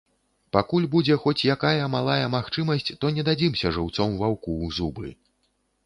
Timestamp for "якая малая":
1.55-2.25